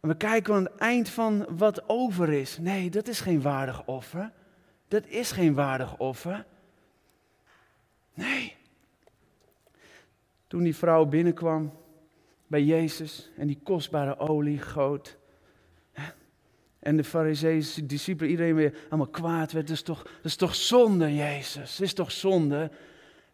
[0.00, 2.58] En we kijken aan het eind van wat over is.
[2.58, 4.32] Nee, dat is geen waardig offer.
[4.88, 6.46] Dat is geen waardig offer.
[8.14, 8.54] Nee.
[10.46, 11.72] Toen die vrouw binnenkwam
[12.46, 15.16] bij Jezus en die kostbare olie goot.
[16.78, 19.66] En de fariseeërs, discipelen, iedereen weer allemaal kwaad werd.
[19.66, 21.76] Dat is toch, dat is toch zonde, Jezus?
[21.76, 22.70] Dat is toch zonde?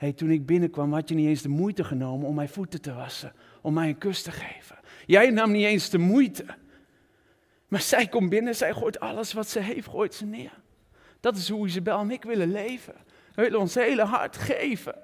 [0.02, 2.92] Hey, toen ik binnenkwam had je niet eens de moeite genomen om mijn voeten te
[2.92, 3.32] wassen.
[3.60, 4.78] Om mij een kus te geven.
[5.06, 6.44] Jij nam niet eens de moeite.
[7.68, 10.60] Maar zij komt binnen, zij gooit alles wat ze heeft, gooit ze neer.
[11.20, 12.94] Dat is hoe Isabel en ik willen leven.
[13.34, 14.94] We willen ons hele hart geven.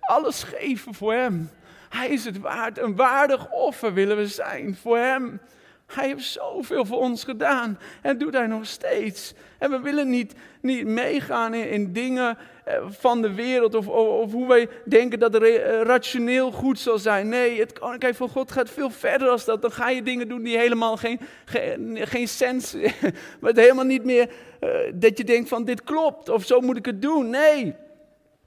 [0.00, 1.50] Alles geven voor Hem.
[1.88, 2.78] Hij is het waard.
[2.78, 5.40] Een waardig offer willen we zijn voor Hem.
[5.86, 9.34] Hij heeft zoveel voor ons gedaan en doet hij nog steeds.
[9.58, 14.32] En we willen niet, niet meegaan in, in dingen eh, van de wereld of, of,
[14.32, 17.28] hoe wij denken dat het eh, rationeel goed zal zijn.
[17.28, 19.62] Nee, het koninkrijk van God gaat veel verder dan dat.
[19.62, 22.74] Dan ga je dingen doen die helemaal geen, geen, geen sens,
[23.40, 26.86] maar helemaal niet meer uh, dat je denkt van dit klopt of zo moet ik
[26.86, 27.30] het doen.
[27.30, 27.74] Nee,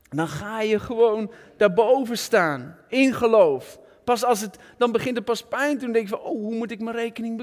[0.10, 3.80] dan ga je gewoon daarboven staan in geloof.
[4.10, 5.78] Pas als het, dan begint het pas pijn.
[5.78, 7.38] Toen denk je van, oh, hoe moet ik mijn rekening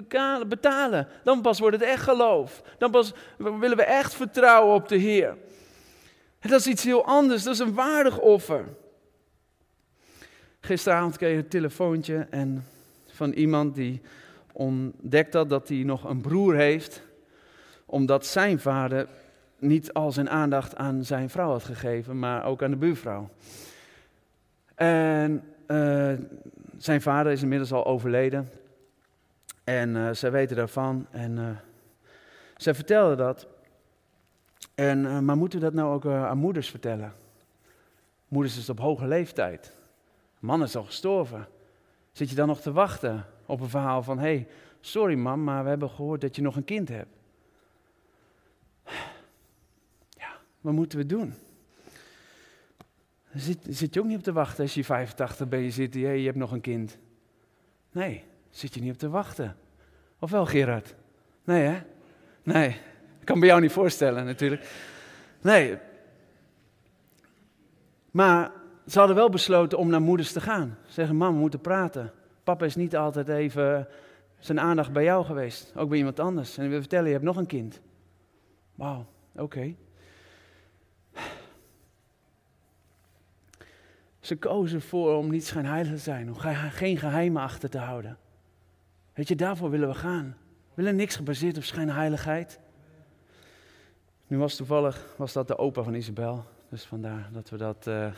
[0.48, 1.08] betalen?
[1.24, 2.62] Dan pas wordt het echt geloof.
[2.78, 5.36] Dan pas willen we echt vertrouwen op de Heer.
[6.38, 7.42] En dat is iets heel anders.
[7.42, 8.64] Dat is een waardig offer.
[10.60, 12.66] Gisteravond kreeg ik een telefoontje en
[13.06, 14.00] van iemand die
[14.52, 17.02] ontdekt had dat hij nog een broer heeft.
[17.84, 19.08] Omdat zijn vader
[19.58, 23.30] niet al zijn aandacht aan zijn vrouw had gegeven, maar ook aan de buurvrouw.
[24.74, 26.12] En uh,
[26.78, 28.50] zijn vader is inmiddels al overleden.
[29.64, 31.06] En uh, zij weten daarvan.
[31.10, 31.48] En uh,
[32.56, 33.46] zij vertelde dat.
[34.74, 37.12] En, maar moeten we dat nou ook aan moeders vertellen?
[38.28, 39.74] Moeders is op hoge leeftijd.
[40.38, 41.48] Man is al gestorven.
[42.12, 44.48] Zit je dan nog te wachten op een verhaal van: hé, hey,
[44.80, 47.16] sorry mam, maar we hebben gehoord dat je nog een kind hebt.
[50.08, 51.34] Ja, wat moeten we doen?
[53.36, 56.14] Zit, zit je ook niet op te wachten als je 85 bent, je zit hier,
[56.14, 56.98] je hebt nog een kind.
[57.92, 59.56] Nee, zit je niet op te wachten.
[60.18, 60.94] Of wel, Gerard?
[61.44, 61.78] Nee, hè?
[62.42, 62.68] Nee,
[63.20, 64.70] ik kan bij jou niet voorstellen natuurlijk.
[65.40, 65.78] Nee.
[68.10, 68.52] Maar
[68.86, 70.78] ze hadden wel besloten om naar moeders te gaan.
[70.86, 72.12] Zeggen, mam, we moeten praten.
[72.44, 73.88] Papa is niet altijd even
[74.38, 75.72] zijn aandacht bij jou geweest.
[75.76, 76.58] Ook bij iemand anders.
[76.58, 77.80] En ik wil vertellen, je hebt nog een kind.
[78.74, 79.74] Wauw, oké.
[84.26, 86.36] Ze kozen voor om niet schijnheilig te zijn, om
[86.70, 88.18] geen geheimen achter te houden.
[89.12, 90.36] Weet je, daarvoor willen we gaan.
[90.48, 92.60] We willen niks gebaseerd op schijnheiligheid.
[94.26, 98.12] Nu was toevallig was dat de opa van Isabel, dus vandaar dat we dat, uh,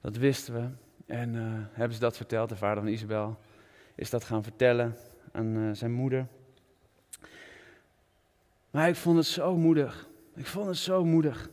[0.00, 0.68] dat wisten we.
[1.12, 1.42] En uh,
[1.72, 3.38] hebben ze dat verteld, de vader van Isabel
[3.94, 4.96] is dat gaan vertellen
[5.32, 6.26] aan uh, zijn moeder.
[8.70, 10.08] Maar ik vond het zo moedig.
[10.34, 11.50] Ik vond het zo moedig.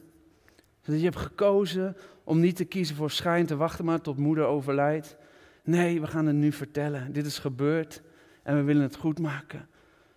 [0.82, 4.46] Dat je hebt gekozen om niet te kiezen voor schijn te wachten, maar tot moeder
[4.46, 5.18] overlijdt.
[5.64, 7.14] Nee, we gaan het nu vertellen.
[7.14, 8.02] Dit is gebeurd
[8.44, 9.68] en we willen het goed maken.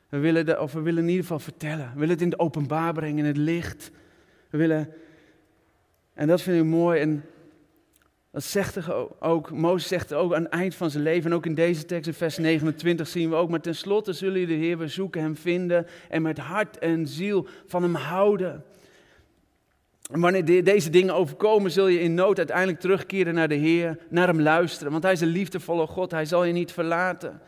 [0.09, 1.91] We willen, de, of we willen in ieder geval vertellen.
[1.93, 3.91] We willen het in het openbaar brengen, in het licht.
[4.51, 4.93] We willen,
[6.15, 7.01] en dat vind ik mooi.
[7.01, 7.25] En
[8.31, 11.31] dat zegt er ook, Mozes zegt ook aan het eind van zijn leven.
[11.31, 13.51] En ook in deze tekst in vers 29 zien we ook.
[13.51, 15.87] Maar tenslotte zullen jullie de Heer bezoeken, hem vinden.
[16.09, 18.65] En met hart en ziel van hem houden.
[20.11, 24.27] En wanneer deze dingen overkomen, zul je in nood uiteindelijk terugkeren naar de Heer, naar
[24.27, 24.93] Hem luisteren.
[24.93, 27.41] Want Hij is een liefdevolle God, Hij zal je niet verlaten.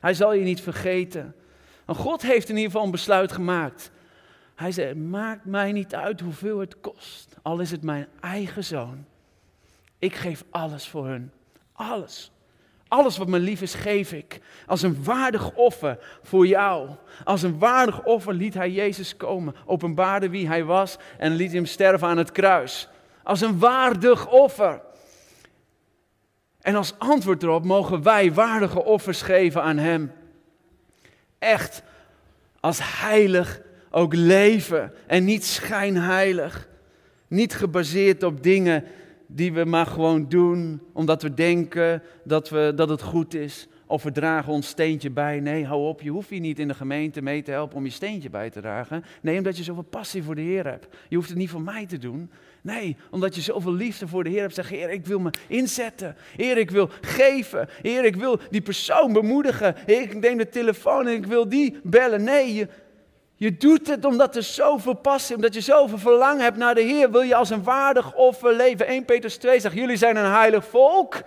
[0.00, 1.34] Hij zal je niet vergeten.
[1.86, 3.90] En God heeft in ieder geval een besluit gemaakt.
[4.54, 9.04] Hij zei, maakt mij niet uit hoeveel het kost, al is het mijn eigen zoon.
[9.98, 11.30] Ik geef alles voor hun,
[11.72, 12.32] alles.
[12.90, 14.40] Alles wat me lief is, geef ik.
[14.66, 16.88] Als een waardig offer voor jou.
[17.24, 21.66] Als een waardig offer liet hij Jezus komen, openbaarde wie hij was en liet hem
[21.66, 22.88] sterven aan het kruis.
[23.22, 24.80] Als een waardig offer.
[26.60, 30.12] En als antwoord erop mogen wij waardige offers geven aan Hem.
[31.38, 31.82] Echt
[32.60, 36.68] als heilig ook leven en niet schijnheilig.
[37.28, 38.84] Niet gebaseerd op dingen
[39.32, 43.68] die we maar gewoon doen omdat we denken dat, we, dat het goed is.
[43.86, 45.40] Of we dragen ons steentje bij.
[45.40, 47.90] Nee, hou op, je hoeft hier niet in de gemeente mee te helpen om je
[47.90, 49.04] steentje bij te dragen.
[49.22, 50.86] Nee, omdat je zoveel passie voor de Heer hebt.
[51.08, 52.30] Je hoeft het niet voor mij te doen.
[52.62, 54.54] Nee, omdat je zoveel liefde voor de Heer hebt.
[54.54, 56.16] Zeg, Heer, ik wil me inzetten.
[56.36, 57.68] Heer, ik wil geven.
[57.82, 59.74] Heer, ik wil die persoon bemoedigen.
[59.86, 62.24] Heer, ik neem de telefoon en ik wil die bellen.
[62.24, 62.68] Nee, je,
[63.40, 67.10] je doet het omdat er zoveel passie, omdat je zoveel verlangen hebt naar de Heer.
[67.10, 68.86] Wil je als een waardig offer leven?
[68.86, 71.22] 1 Petrus 2 zegt, jullie zijn een heilig volk.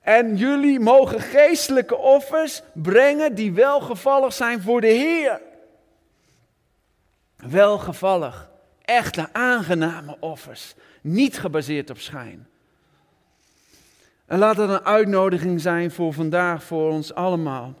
[0.00, 5.40] En jullie mogen geestelijke offers brengen die welgevallig zijn voor de Heer.
[7.36, 8.50] Welgevallig,
[8.84, 12.48] echte aangename offers, niet gebaseerd op schijn.
[14.26, 17.74] En laat dat een uitnodiging zijn voor vandaag, voor ons allemaal.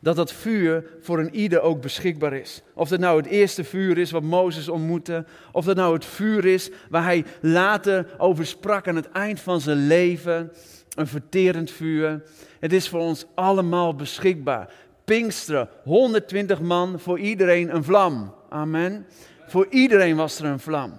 [0.00, 2.62] Dat dat vuur voor een ieder ook beschikbaar is.
[2.74, 5.24] Of dat nou het eerste vuur is wat Mozes ontmoette.
[5.52, 9.60] Of dat nou het vuur is waar hij later over sprak aan het eind van
[9.60, 10.52] zijn leven.
[10.94, 12.22] Een verterend vuur.
[12.60, 14.72] Het is voor ons allemaal beschikbaar.
[15.04, 18.34] Pinksteren, 120 man, voor iedereen een vlam.
[18.48, 19.06] Amen.
[19.46, 20.92] Voor iedereen was er een vlam.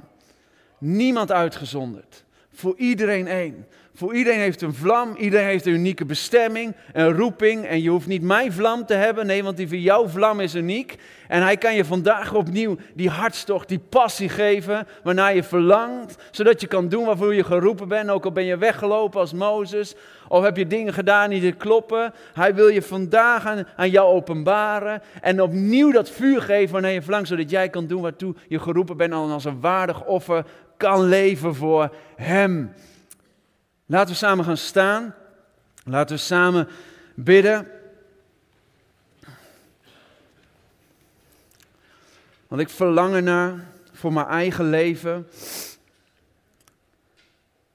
[0.77, 2.23] Niemand uitgezonderd.
[2.51, 3.65] Voor iedereen één.
[3.93, 7.65] Voor iedereen heeft een vlam, iedereen heeft een unieke bestemming, een roeping.
[7.65, 10.55] En je hoeft niet mijn vlam te hebben, nee, want die van jouw vlam is
[10.55, 10.95] uniek.
[11.27, 16.15] En hij kan je vandaag opnieuw die hartstocht, die passie geven, waarnaar je verlangt.
[16.31, 19.95] Zodat je kan doen waarvoor je geroepen bent, ook al ben je weggelopen als Mozes.
[20.27, 22.13] Of heb je dingen gedaan die niet kloppen.
[22.33, 25.01] Hij wil je vandaag aan, aan jou openbaren.
[25.21, 28.97] En opnieuw dat vuur geven wanneer je verlangt, zodat jij kan doen waartoe je geroepen
[28.97, 29.13] bent.
[29.13, 30.45] En als een waardig offer
[30.77, 32.71] kan leven voor hem.
[33.91, 35.15] Laten we samen gaan staan.
[35.83, 36.67] Laten we samen
[37.13, 37.67] bidden.
[42.47, 45.27] Want ik verlang ernaar voor mijn eigen leven.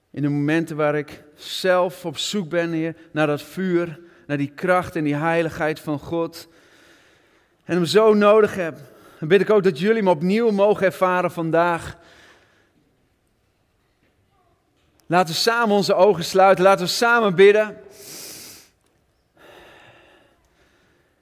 [0.09, 4.51] In de momenten waar ik zelf op zoek ben, Heer, naar dat vuur, naar die
[4.55, 6.47] kracht en die heiligheid van God.
[7.63, 8.77] En hem zo nodig heb.
[9.19, 11.97] Dan bid ik ook dat jullie me opnieuw mogen ervaren vandaag.
[15.09, 16.63] Laten we samen onze ogen sluiten.
[16.63, 17.77] Laten we samen bidden.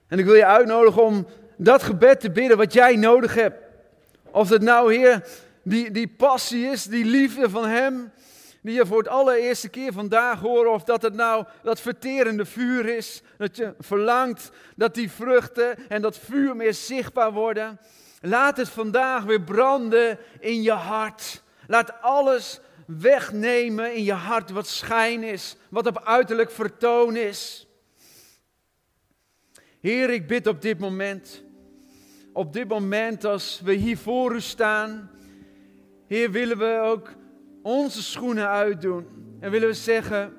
[0.07, 3.57] En ik wil je uitnodigen om dat gebed te bidden wat jij nodig hebt.
[4.31, 5.27] Of het nou, Heer,
[5.63, 8.11] die, die passie is, die liefde van Hem,
[8.61, 10.67] die je voor het allereerste keer vandaag hoort.
[10.67, 13.21] Of dat het nou dat verterende vuur is.
[13.37, 17.79] Dat je verlangt dat die vruchten en dat vuur meer zichtbaar worden.
[18.21, 21.43] Laat het vandaag weer branden in je hart.
[21.67, 27.67] Laat alles wegnemen in je hart wat schijn is, wat op uiterlijk vertoon is.
[29.79, 31.43] Heer, ik bid op dit moment,
[32.33, 35.09] op dit moment als we hier voor u staan,
[36.07, 37.13] Heer, willen we ook
[37.63, 39.07] onze schoenen uitdoen
[39.39, 40.33] en willen we zeggen,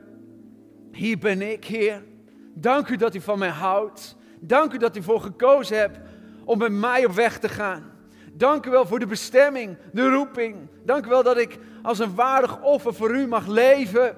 [0.93, 2.05] hier ben ik, Heer.
[2.55, 4.17] Dank u dat u van mij houdt.
[4.41, 5.99] Dank u dat u voor gekozen hebt
[6.45, 7.96] om met mij op weg te gaan.
[8.37, 10.57] Dank u wel voor de bestemming, de roeping.
[10.85, 14.17] Dank u wel dat ik als een waardig offer voor u mag leven.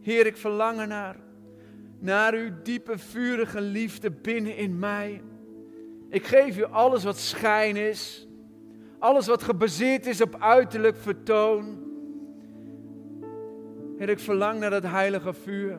[0.00, 1.16] Heer, ik verlang naar,
[1.98, 5.22] naar uw diepe, vurige liefde binnen in mij.
[6.08, 8.28] Ik geef u alles wat schijn is,
[8.98, 11.86] alles wat gebaseerd is op uiterlijk vertoon.
[13.96, 15.78] Heer, ik verlang naar dat heilige vuur.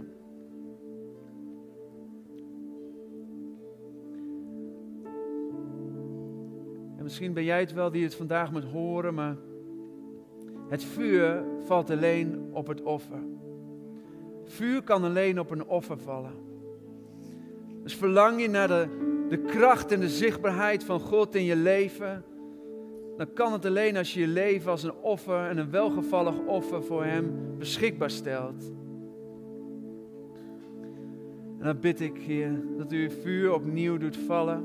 [7.10, 9.36] Misschien ben jij het wel die het vandaag moet horen, maar
[10.68, 13.20] het vuur valt alleen op het offer.
[14.46, 16.34] Vuur kan alleen op een offer vallen.
[17.84, 18.88] Dus verlang je naar de,
[19.30, 22.24] de kracht en de zichtbaarheid van God in je leven,
[23.18, 26.84] dan kan het alleen als je je leven als een offer en een welgevallig offer
[26.84, 28.72] voor Hem beschikbaar stelt.
[31.60, 34.64] En dan bid ik, Heer, dat u vuur opnieuw doet vallen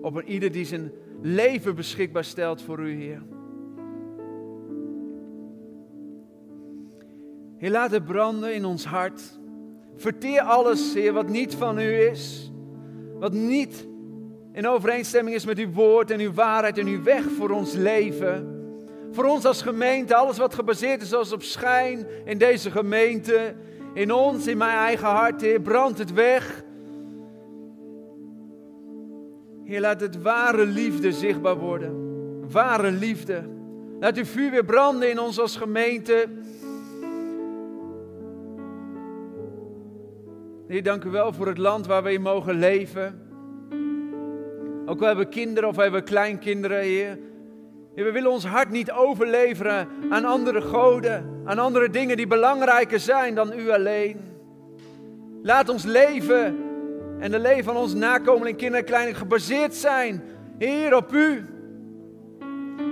[0.00, 3.22] op een ieder die zijn leven beschikbaar stelt voor u, Heer.
[7.56, 9.22] Heer, laat het branden in ons hart.
[9.96, 12.52] Verteer alles, Heer, wat niet van u is.
[13.18, 13.86] Wat niet
[14.52, 18.54] in overeenstemming is met uw woord en uw waarheid en uw weg voor ons leven.
[19.10, 23.54] Voor ons als gemeente, alles wat gebaseerd is als op schijn in deze gemeente.
[23.94, 26.64] In ons, in mijn eigen hart, Heer, brandt het weg.
[29.66, 31.94] Heer, laat het ware liefde zichtbaar worden.
[32.50, 33.42] Ware liefde.
[34.00, 36.26] Laat uw vuur weer branden in ons als gemeente.
[40.68, 43.20] Heer, dank u wel voor het land waar we in mogen leven.
[44.86, 47.18] Ook al hebben we kinderen of hebben we kleinkinderen, Heer.
[47.94, 53.00] Heer, we willen ons hart niet overleveren aan andere goden, aan andere dingen die belangrijker
[53.00, 54.20] zijn dan u alleen.
[55.42, 56.65] Laat ons leven
[57.18, 60.22] en de leven van onze nakomelingen, kinderen en gebaseerd zijn,
[60.58, 61.44] Heer, op u.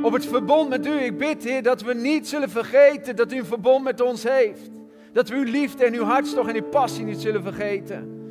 [0.02, 0.90] Op het verbond met u.
[0.90, 4.70] Ik bid, Heer, dat we niet zullen vergeten dat u een verbond met ons heeft.
[5.12, 8.22] Dat we uw liefde en uw hartstocht en uw passie niet zullen vergeten.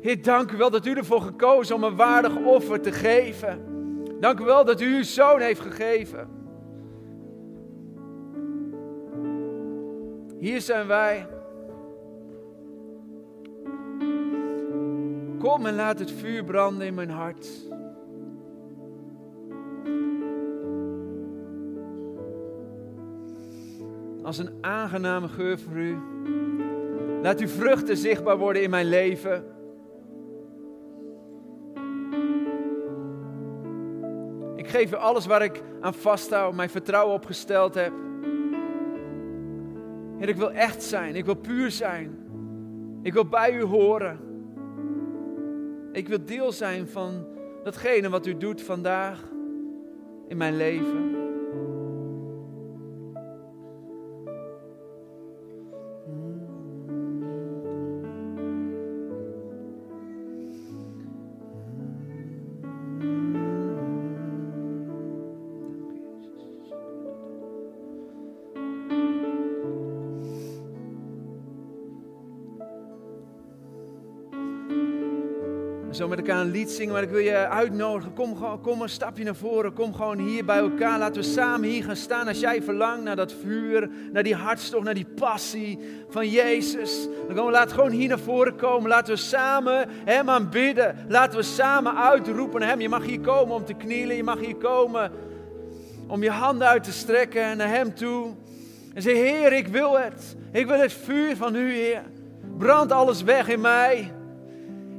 [0.00, 3.64] Heer, dank u wel dat u ervoor gekozen om een waardig offer te geven.
[4.20, 6.28] Dank u wel dat u uw zoon heeft gegeven.
[10.38, 11.26] Hier zijn wij.
[15.40, 17.48] Kom en laat het vuur branden in mijn hart.
[24.22, 25.98] Als een aangename geur voor u.
[27.22, 29.44] Laat uw vruchten zichtbaar worden in mijn leven.
[34.56, 37.92] Ik geef u alles waar ik aan vasthoud, mijn vertrouwen op gesteld heb.
[40.18, 41.16] Ik wil echt zijn.
[41.16, 42.18] Ik wil puur zijn.
[43.02, 44.29] Ik wil bij u horen.
[45.92, 47.26] Ik wil deel zijn van
[47.62, 49.22] datgene wat u doet vandaag
[50.28, 51.09] in mijn leven.
[75.90, 78.12] Zo met elkaar een lied zingen, maar ik wil je uitnodigen.
[78.12, 79.72] Kom, kom een stapje naar voren.
[79.72, 80.98] Kom gewoon hier bij elkaar.
[80.98, 82.28] Laten we samen hier gaan staan.
[82.28, 85.78] Als jij verlangt naar dat vuur, naar die hartstocht, naar die passie
[86.08, 87.08] van Jezus.
[87.26, 88.88] Dan komen we, laten gewoon hier naar voren komen.
[88.88, 90.96] Laten we samen Hem aanbidden.
[91.08, 92.80] Laten we samen uitroepen Hem.
[92.80, 94.16] Je mag hier komen om te knielen.
[94.16, 95.12] Je mag hier komen
[96.06, 98.34] om je handen uit te strekken naar Hem toe.
[98.94, 100.36] En zeg, Heer, ik wil het.
[100.52, 102.02] Ik wil het vuur van U, Heer.
[102.58, 104.18] Brand alles weg in mij.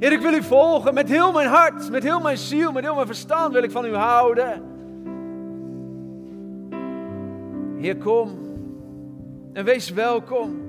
[0.01, 2.95] Heer, ik wil u volgen met heel mijn hart, met heel mijn ziel, met heel
[2.95, 4.61] mijn verstand wil ik van u houden.
[7.77, 8.29] Heer, kom
[9.53, 10.61] en wees welkom.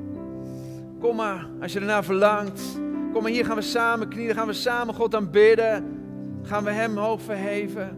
[1.00, 2.80] Kom maar, als je ernaar verlangt.
[3.12, 6.00] Kom maar, hier gaan we samen knielen, gaan we samen God aanbidden.
[6.42, 7.96] Gaan we Hem hoog verheven.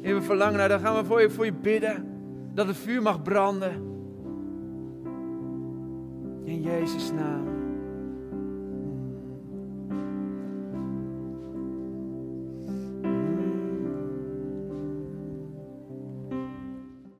[0.00, 2.06] Heer, we verlangen naar, dan gaan we voor je, voor je bidden.
[2.54, 3.72] Dat het vuur mag branden.
[6.44, 7.51] In Jezus' naam.